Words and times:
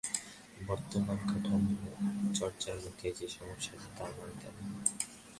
বর্তমান 0.67 1.19
কাঠামো 1.29 1.73
ও 1.85 1.91
চর্চার 2.39 2.77
মধ্যে 2.83 3.07
যে 3.17 3.27
সমস্যা 3.37 3.73
আছে, 3.75 3.89
তা 3.97 4.05
মানতে 4.17 4.45
হবে। 4.47 4.63